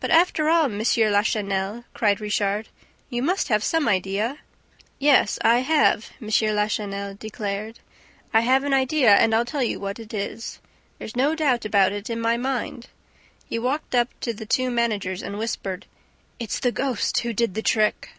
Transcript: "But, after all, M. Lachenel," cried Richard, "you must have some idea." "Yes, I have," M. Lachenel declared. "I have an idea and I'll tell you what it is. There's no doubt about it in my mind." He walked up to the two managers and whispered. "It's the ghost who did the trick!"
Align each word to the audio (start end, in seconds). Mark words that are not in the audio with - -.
"But, 0.00 0.10
after 0.10 0.48
all, 0.48 0.64
M. 0.64 0.80
Lachenel," 0.80 1.84
cried 1.94 2.20
Richard, 2.20 2.68
"you 3.08 3.22
must 3.22 3.46
have 3.46 3.62
some 3.62 3.86
idea." 3.86 4.38
"Yes, 4.98 5.38
I 5.40 5.58
have," 5.60 6.10
M. 6.20 6.26
Lachenel 6.52 7.14
declared. 7.14 7.78
"I 8.34 8.40
have 8.40 8.64
an 8.64 8.74
idea 8.74 9.14
and 9.14 9.32
I'll 9.32 9.44
tell 9.44 9.62
you 9.62 9.78
what 9.78 10.00
it 10.00 10.12
is. 10.12 10.58
There's 10.98 11.14
no 11.14 11.36
doubt 11.36 11.64
about 11.64 11.92
it 11.92 12.10
in 12.10 12.20
my 12.20 12.36
mind." 12.36 12.88
He 13.48 13.56
walked 13.60 13.94
up 13.94 14.08
to 14.22 14.34
the 14.34 14.46
two 14.46 14.68
managers 14.68 15.22
and 15.22 15.38
whispered. 15.38 15.86
"It's 16.40 16.58
the 16.58 16.72
ghost 16.72 17.20
who 17.20 17.32
did 17.32 17.54
the 17.54 17.62
trick!" 17.62 18.14